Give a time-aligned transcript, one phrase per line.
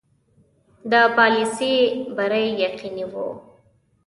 [0.91, 1.75] د پالیسي
[2.15, 3.27] بری یقیني وو.